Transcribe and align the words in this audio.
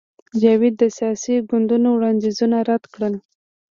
جاوید 0.41 0.75
د 0.79 0.83
سیاسي 0.97 1.35
ګوندونو 1.49 1.87
وړاندیزونه 1.93 2.57
رد 2.69 2.83
کړل 2.93 3.13